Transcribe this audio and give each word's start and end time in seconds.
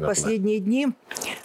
последние 0.00 0.60
дни 0.60 0.88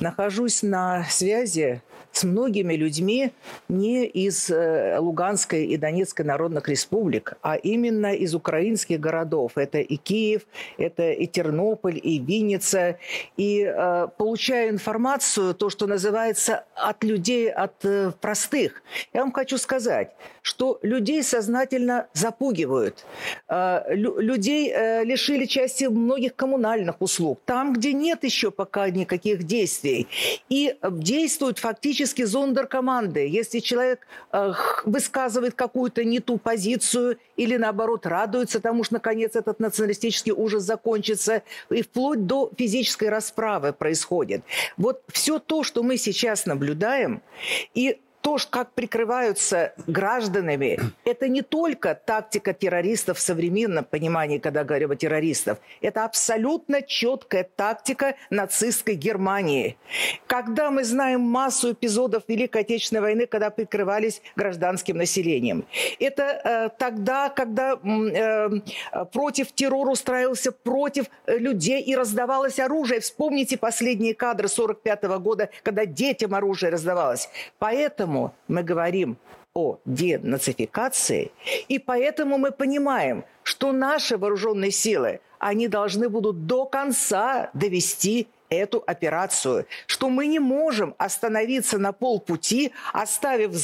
нахожусь 0.00 0.62
на 0.62 1.04
связи 1.08 1.82
с 2.12 2.24
многими 2.24 2.74
людьми 2.74 3.32
не 3.68 4.04
из 4.04 4.50
э, 4.50 4.98
Луганской 4.98 5.66
и 5.66 5.76
Донецкой 5.76 6.26
народных 6.26 6.68
республик, 6.68 7.34
а 7.42 7.56
именно 7.56 8.14
из 8.14 8.34
украинских 8.34 8.98
городов. 8.98 9.52
Это 9.54 9.78
и 9.78 9.96
Киев, 9.96 10.42
это 10.76 11.10
и 11.10 11.26
Тернополь, 11.26 12.00
и 12.02 12.18
Винница. 12.18 12.98
И 13.36 13.62
э, 13.62 14.08
получаю 14.18 14.70
информацию, 14.70 15.54
то, 15.54 15.70
что 15.70 15.86
называется, 15.86 16.64
от 16.74 17.04
людей, 17.04 17.50
от 17.50 17.84
э, 17.84 18.12
простых. 18.20 18.82
Я 19.12 19.20
вам 19.20 19.32
хочу 19.32 19.56
сказать, 19.58 20.10
что 20.42 20.78
людей 20.82 21.22
сознательно 21.22 22.08
запугивают. 22.12 23.06
Э, 23.48 23.82
людей 23.94 24.72
э, 24.74 25.04
лишили 25.04 25.44
части 25.44 25.84
многих 25.84 26.34
коммунальных 26.34 27.00
услуг. 27.00 27.40
Там, 27.44 27.72
где 27.72 27.92
нет 27.92 28.24
еще 28.24 28.50
пока 28.50 28.90
никаких 28.90 29.44
действий. 29.44 30.08
И 30.48 30.74
действуют 30.90 31.58
фактически 31.58 31.99
зондеркоманды. 32.04 33.26
Если 33.26 33.60
человек 33.60 34.06
э, 34.32 34.52
высказывает 34.84 35.54
какую-то 35.54 36.04
не 36.04 36.20
ту 36.20 36.38
позицию 36.38 37.18
или, 37.36 37.56
наоборот, 37.56 38.06
радуется 38.06 38.60
тому, 38.60 38.84
что, 38.84 38.94
наконец, 38.94 39.36
этот 39.36 39.60
националистический 39.60 40.32
ужас 40.32 40.62
закончится, 40.62 41.42
и 41.70 41.82
вплоть 41.82 42.26
до 42.26 42.50
физической 42.56 43.08
расправы 43.08 43.72
происходит. 43.72 44.42
Вот 44.76 45.02
все 45.08 45.38
то, 45.38 45.62
что 45.62 45.82
мы 45.82 45.96
сейчас 45.96 46.46
наблюдаем, 46.46 47.22
и 47.74 48.00
то, 48.20 48.36
как 48.50 48.72
прикрываются 48.72 49.72
гражданами, 49.86 50.78
это 51.04 51.28
не 51.28 51.42
только 51.42 51.94
тактика 51.94 52.52
террористов 52.52 53.18
в 53.18 53.20
современном 53.20 53.84
понимании, 53.84 54.38
когда 54.38 54.64
говорим 54.64 54.90
о 54.90 54.96
террористах. 54.96 55.58
Это 55.80 56.04
абсолютно 56.04 56.82
четкая 56.82 57.48
тактика 57.56 58.14
нацистской 58.30 58.94
Германии. 58.94 59.76
Когда 60.26 60.70
мы 60.70 60.84
знаем 60.84 61.20
массу 61.20 61.72
эпизодов 61.72 62.24
Великой 62.28 62.62
Отечественной 62.62 63.02
войны, 63.02 63.26
когда 63.26 63.50
прикрывались 63.50 64.22
гражданским 64.36 64.96
населением. 64.96 65.64
Это 65.98 66.22
э, 66.22 66.68
тогда, 66.78 67.28
когда 67.28 67.74
э, 67.74 68.50
против 69.12 69.52
террора 69.52 69.90
устраивался 69.90 70.52
против 70.52 71.06
людей 71.26 71.82
и 71.82 71.96
раздавалось 71.96 72.58
оружие. 72.58 73.00
Вспомните 73.00 73.56
последние 73.56 74.14
кадры 74.14 74.46
1945 74.46 75.20
года, 75.20 75.50
когда 75.62 75.86
детям 75.86 76.34
оружие 76.34 76.70
раздавалось. 76.70 77.28
Поэтому 77.58 78.09
Поэтому 78.10 78.34
мы 78.48 78.64
говорим 78.64 79.18
о 79.54 79.78
денацификации, 79.84 81.30
и 81.68 81.78
поэтому 81.78 82.38
мы 82.38 82.50
понимаем, 82.50 83.24
что 83.44 83.70
наши 83.70 84.16
вооруженные 84.16 84.72
силы, 84.72 85.20
они 85.38 85.68
должны 85.68 86.08
будут 86.08 86.46
до 86.46 86.66
конца 86.66 87.50
довести 87.54 88.26
эту 88.48 88.82
операцию, 88.84 89.66
что 89.86 90.08
мы 90.08 90.26
не 90.26 90.40
можем 90.40 90.96
остановиться 90.98 91.78
на 91.78 91.92
полпути, 91.92 92.72
оставив 92.92 93.52
в 93.52 93.56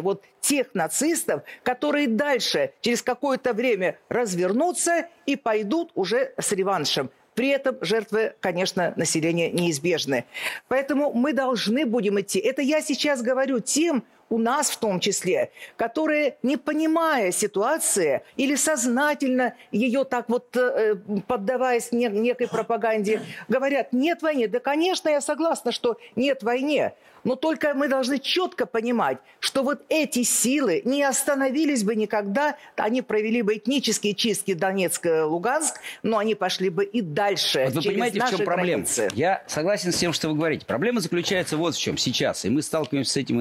вот 0.00 0.22
тех 0.40 0.68
нацистов, 0.72 1.42
которые 1.62 2.08
дальше 2.08 2.72
через 2.80 3.02
какое-то 3.02 3.52
время 3.52 3.98
развернутся 4.08 5.08
и 5.26 5.36
пойдут 5.36 5.92
уже 5.94 6.32
с 6.38 6.52
реваншем. 6.52 7.10
При 7.34 7.48
этом 7.48 7.76
жертвы, 7.80 8.34
конечно, 8.40 8.92
населения 8.96 9.50
неизбежны. 9.50 10.24
Поэтому 10.68 11.12
мы 11.12 11.32
должны 11.32 11.84
будем 11.84 12.20
идти. 12.20 12.38
Это 12.38 12.62
я 12.62 12.80
сейчас 12.80 13.22
говорю 13.22 13.60
тем, 13.60 14.04
у 14.30 14.38
нас 14.38 14.70
в 14.70 14.78
том 14.78 15.00
числе, 15.00 15.50
которые, 15.76 16.36
не 16.42 16.56
понимая 16.56 17.32
ситуации 17.32 18.22
или 18.36 18.54
сознательно 18.54 19.54
ее 19.70 20.04
так 20.04 20.28
вот 20.28 20.56
э, 20.56 20.96
поддаваясь 21.26 21.92
некой 21.92 22.48
пропаганде, 22.48 23.22
говорят, 23.48 23.92
нет 23.92 24.22
войны. 24.22 24.48
Да, 24.48 24.60
конечно, 24.60 25.08
я 25.08 25.20
согласна, 25.20 25.72
что 25.72 25.98
нет 26.16 26.42
войны. 26.42 26.92
Но 27.24 27.36
только 27.36 27.72
мы 27.74 27.88
должны 27.88 28.18
четко 28.18 28.66
понимать, 28.66 29.18
что 29.40 29.62
вот 29.62 29.82
эти 29.88 30.22
силы 30.22 30.82
не 30.84 31.02
остановились 31.02 31.82
бы 31.82 31.96
никогда, 31.96 32.56
они 32.76 33.00
провели 33.00 33.40
бы 33.40 33.56
этнические 33.56 34.14
чистки 34.14 34.52
Донецк, 34.52 35.06
Луганск, 35.06 35.80
но 36.02 36.18
они 36.18 36.34
пошли 36.34 36.68
бы 36.68 36.84
и 36.84 37.00
дальше. 37.00 37.64
Вот 37.72 37.82
вы 37.82 37.90
понимаете, 37.90 38.20
в 38.20 38.28
чем 38.28 38.44
проблема? 38.44 38.82
Границы. 38.82 39.08
Я 39.14 39.42
согласен 39.46 39.90
с 39.92 39.96
тем, 39.96 40.12
что 40.12 40.28
вы 40.28 40.34
говорите. 40.34 40.66
Проблема 40.66 41.00
заключается 41.00 41.56
вот 41.56 41.74
в 41.74 41.80
чем 41.80 41.96
сейчас. 41.96 42.44
И 42.44 42.50
мы 42.50 42.60
сталкиваемся 42.60 43.12
с 43.12 43.16
этим 43.16 43.40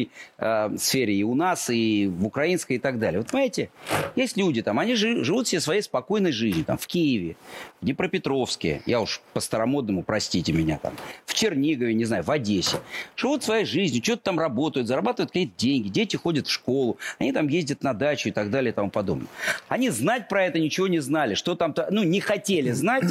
информационной 0.00 0.10
э, 0.38 0.76
сфере 0.78 1.14
и 1.14 1.22
у 1.22 1.34
нас, 1.34 1.70
и 1.70 2.06
в 2.06 2.26
украинской, 2.26 2.74
и 2.74 2.78
так 2.78 2.98
далее. 2.98 3.20
Вот 3.20 3.30
понимаете, 3.30 3.70
есть 4.16 4.36
люди 4.36 4.62
там, 4.62 4.78
они 4.78 4.94
живут 4.94 5.46
все 5.46 5.60
своей 5.60 5.82
спокойной 5.82 6.32
жизнью, 6.32 6.64
там, 6.64 6.78
в 6.78 6.86
Киеве, 6.86 7.36
в 7.80 7.84
Днепропетровске, 7.84 8.82
я 8.86 9.00
уж 9.00 9.20
по-старомодному, 9.32 10.02
простите 10.02 10.52
меня, 10.52 10.78
там, 10.78 10.94
в 11.26 11.34
Чернигове, 11.34 11.94
не 11.94 12.04
знаю, 12.04 12.22
в 12.22 12.30
Одессе 12.30 12.78
живут 13.16 13.42
своей 13.44 13.64
жизнью, 13.64 14.02
что-то 14.02 14.22
там 14.22 14.38
работают, 14.38 14.86
зарабатывают 14.86 15.30
какие-то 15.30 15.52
деньги, 15.56 15.88
дети 15.88 16.16
ходят 16.16 16.46
в 16.46 16.50
школу, 16.50 16.98
они 17.18 17.32
там 17.32 17.48
ездят 17.48 17.82
на 17.82 17.92
дачу 17.92 18.28
и 18.28 18.32
так 18.32 18.50
далее 18.50 18.72
и 18.72 18.74
тому 18.74 18.90
подобное. 18.90 19.28
Они 19.68 19.90
знать 19.90 20.28
про 20.28 20.44
это 20.44 20.58
ничего 20.58 20.88
не 20.88 21.00
знали, 21.00 21.34
что 21.34 21.54
там-то, 21.54 21.88
ну, 21.90 22.02
не 22.02 22.20
хотели 22.20 22.70
знать 22.70 23.04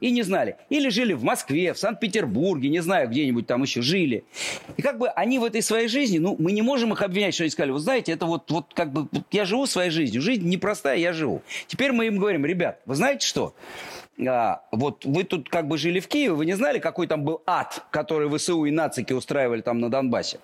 и 0.00 0.10
не 0.10 0.22
знали. 0.22 0.56
Или 0.70 0.88
жили 0.88 1.12
в 1.12 1.24
Москве, 1.24 1.72
в 1.72 1.78
Санкт-Петербурге, 1.78 2.68
не 2.68 2.80
знаю, 2.80 3.08
где-нибудь 3.08 3.46
там 3.46 3.62
еще 3.62 3.82
жили. 3.82 4.24
И 4.76 4.82
как 4.82 4.98
бы 4.98 5.08
они 5.08 5.38
в 5.38 5.44
этой 5.44 5.62
своей 5.62 5.88
жизни, 5.88 6.18
ну, 6.18 6.31
мы 6.38 6.52
не 6.52 6.62
можем 6.62 6.92
их 6.92 7.02
обвинять, 7.02 7.34
что 7.34 7.44
они 7.44 7.50
сказали, 7.50 7.72
вы 7.72 7.78
знаете, 7.78 8.12
это 8.12 8.26
вот, 8.26 8.50
вот 8.50 8.72
как 8.74 8.92
бы, 8.92 9.08
я 9.30 9.44
живу 9.44 9.66
своей 9.66 9.90
жизнью, 9.90 10.22
жизнь 10.22 10.48
непростая, 10.48 10.98
я 10.98 11.12
живу. 11.12 11.42
Теперь 11.66 11.92
мы 11.92 12.06
им 12.06 12.18
говорим, 12.18 12.44
ребят, 12.44 12.80
вы 12.86 12.94
знаете 12.94 13.26
что? 13.26 13.54
а, 14.26 14.62
вот 14.70 15.04
вы 15.04 15.24
тут 15.24 15.48
как 15.48 15.68
бы 15.68 15.78
жили 15.78 16.00
в 16.00 16.08
Киеве, 16.08 16.32
вы 16.32 16.46
не 16.46 16.54
знали, 16.54 16.78
какой 16.78 17.06
там 17.06 17.24
был 17.24 17.42
ад, 17.46 17.84
который 17.90 18.28
ВСУ 18.36 18.64
и 18.64 18.70
нацики 18.70 19.12
устраивали 19.12 19.62
там 19.62 19.80
на 19.80 19.90
Донбассе. 19.90 20.38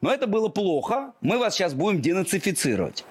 Но 0.00 0.12
это 0.12 0.26
было 0.26 0.48
плохо, 0.48 1.12
мы 1.20 1.38
вас 1.38 1.54
сейчас 1.54 1.74
будем 1.74 2.00
денацифицировать. 2.00 3.04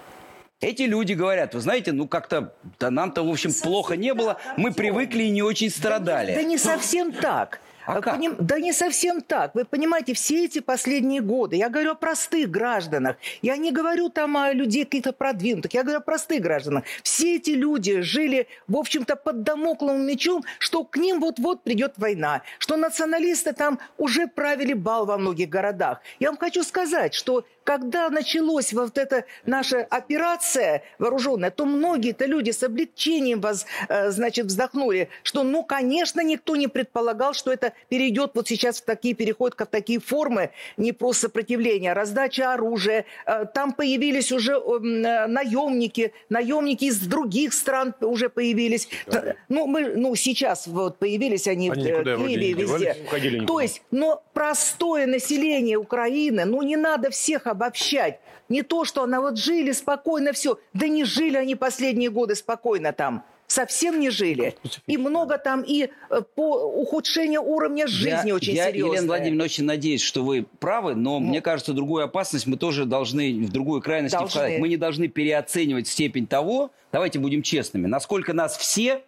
Эти 0.62 0.84
люди 0.84 1.14
говорят, 1.14 1.54
вы 1.54 1.59
знаете, 1.59 1.92
ну 1.92 2.08
как-то, 2.08 2.54
да 2.80 2.90
нам-то, 2.90 3.24
в 3.24 3.30
общем, 3.30 3.52
плохо 3.54 3.96
не 3.96 4.14
было, 4.14 4.38
мы 4.58 4.74
привыкли 4.74 5.24
и 5.24 5.30
не 5.30 5.42
очень 5.42 5.70
страдали. 5.70 6.34
Да 6.34 6.42
не, 6.42 6.44
да 6.44 6.50
не 6.50 6.58
совсем 6.58 7.12
так. 7.12 7.59
А 7.85 8.01
как? 8.01 8.16
Поним... 8.16 8.35
Да 8.40 8.59
не 8.59 8.73
совсем 8.73 9.22
так. 9.22 9.56
Вы 9.56 9.66
понимаете, 9.66 10.13
все 10.13 10.46
эти 10.46 10.59
последние 10.59 11.22
годы, 11.22 11.56
я 11.56 11.69
говорю 11.69 11.91
о 11.91 11.96
простых 11.96 12.50
гражданах, 12.50 13.18
я 13.41 13.57
не 13.57 13.72
говорю 13.72 14.09
там 14.09 14.38
о 14.38 14.51
людей 14.53 14.85
каких-то 14.85 15.13
продвинутых, 15.13 15.73
я 15.73 15.84
говорю 15.84 16.00
о 16.00 16.01
простых 16.01 16.41
гражданах. 16.41 16.84
Все 17.03 17.35
эти 17.35 17.51
люди 17.51 18.01
жили, 18.01 18.47
в 18.68 18.78
общем-то, 18.78 19.16
под 19.16 19.44
домокловым 19.44 20.06
мечом, 20.06 20.44
что 20.59 20.84
к 20.84 20.97
ним 20.97 21.19
вот-вот 21.19 21.63
придет 21.63 21.94
война, 21.97 22.41
что 22.59 22.78
националисты 22.78 23.53
там 23.53 23.79
уже 23.97 24.28
правили 24.28 24.74
бал 24.74 25.06
во 25.06 25.18
многих 25.18 25.50
городах. 25.50 26.01
Я 26.19 26.29
вам 26.29 26.38
хочу 26.38 26.63
сказать, 26.63 27.13
что 27.13 27.45
когда 27.66 28.09
началась 28.09 28.72
вот 28.72 28.97
эта 28.97 29.25
наша 29.45 29.79
операция 29.79 30.84
вооруженная, 31.00 31.51
то 31.51 31.66
многие-то 31.66 32.25
люди 32.25 32.51
с 32.51 32.62
облегчением 32.63 33.41
вас, 33.41 33.66
э, 33.90 34.12
значит, 34.12 34.45
вздохнули, 34.45 35.09
что, 35.24 35.44
ну, 35.44 35.63
конечно, 35.63 36.22
никто 36.22 36.56
не 36.56 36.68
предполагал, 36.68 37.34
что 37.34 37.51
это 37.51 37.74
перейдет 37.90 38.31
вот 38.34 38.47
сейчас 38.47 38.81
в 38.81 38.86
такие, 38.86 39.13
переход 39.13 39.56
в 39.58 39.66
такие 39.66 40.00
формы, 40.00 40.52
не 40.78 40.91
просто 40.91 41.24
сопротивления, 41.24 41.91
а 41.91 41.96
раздача 41.96 42.53
оружия. 42.53 43.06
Э, 43.25 43.46
там 43.46 43.74
появились 43.74 44.31
уже 44.31 44.53
э, 44.53 44.80
наемники, 45.28 46.13
наемники 46.30 46.86
из 46.86 47.00
других 47.00 47.53
стран 47.53 47.94
уже 48.02 48.30
появились. 48.30 48.88
Да. 49.08 49.36
Ну, 49.50 49.68
мы, 49.68 49.96
ну, 49.96 50.16
сейчас 50.16 50.68
вот 50.68 50.97
появились 50.97 51.47
они, 51.47 51.69
они 51.69 51.91
в 51.91 52.03
Киеве, 52.03 52.53
везде. 52.53 52.96
То 53.46 53.59
есть, 53.59 53.81
но 53.92 54.24
простое 54.34 55.06
население 55.06 55.78
Украины, 55.78 56.46
ну, 56.46 56.62
не 56.62 56.75
надо 56.75 57.09
всех 57.09 57.47
обобщать. 57.47 58.19
Не 58.50 58.62
то, 58.62 58.86
что 58.86 59.03
она 59.03 59.22
вот 59.22 59.38
жили 59.38 59.72
спокойно, 59.72 60.31
все. 60.34 60.59
Да 60.74 60.88
не 60.88 61.03
жили 61.03 61.38
они 61.38 61.56
последние 61.56 62.12
годы 62.12 62.36
спокойно 62.36 62.94
там. 62.94 63.24
Совсем 63.47 64.00
не 64.00 64.09
жили. 64.09 64.56
И 64.88 64.97
много 64.97 65.38
там 65.38 65.61
и 65.61 65.89
э, 66.09 66.22
по 66.35 66.63
ухудшению 66.66 67.44
уровня 67.44 67.88
жизни 67.88 68.30
я, 68.30 68.36
очень 68.36 68.53
я, 68.53 68.68
серьезное. 68.69 68.94
Елена 68.94 69.07
Владимировна, 69.07 69.44
очень 69.44 69.65
надеюсь, 69.65 70.01
что 70.01 70.24
вы 70.24 70.45
правы, 70.59 70.95
но 70.95 71.19
ну, 71.19 71.27
мне 71.27 71.42
кажется, 71.42 71.74
другую 71.74 72.03
опасность 72.03 72.47
мы 72.47 72.57
тоже 72.57 72.86
должны 72.86 73.45
в 73.45 73.51
другую 73.51 73.81
крайность 73.81 74.15
вкладывать. 74.15 74.59
Мы 74.59 74.68
не 74.68 74.77
должны 74.77 75.07
переоценивать 75.07 75.88
степень 75.88 76.25
того, 76.25 76.71
давайте 76.92 77.19
будем 77.19 77.44
честными, 77.44 77.86
насколько 77.86 78.33
нас 78.33 78.57
все 78.57 79.03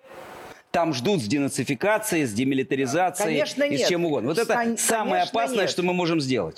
там 0.71 0.93
ждут 0.93 1.21
с 1.21 1.25
денацификацией, 1.25 2.25
с 2.25 2.33
демилитаризацией 2.33 3.39
Конечно, 3.39 3.63
и 3.63 3.77
с 3.77 3.87
чем 3.87 4.05
угодно. 4.05 4.29
Вот 4.29 4.37
это 4.37 4.53
Кон- 4.53 4.77
самое 4.77 5.23
опасное, 5.23 5.61
нет. 5.61 5.69
что 5.69 5.81
мы 5.81 5.93
можем 5.93 6.21
сделать. 6.21 6.55